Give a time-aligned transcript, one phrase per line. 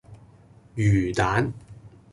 [0.77, 1.53] 魚蛋